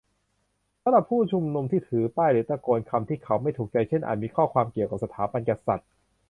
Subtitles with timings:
[0.83, 5.87] สำหรับผู้ชุมนุมที่ถือป้ายหรือตะโกนคำที่เขาไม่ถูกใจ เช่น อาจมีข้อความเกี่ยวกับสถาบันกษัตริย์